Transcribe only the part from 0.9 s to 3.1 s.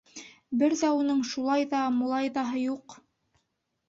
уның шулай ҙа-мулай ҙаһы юҡ.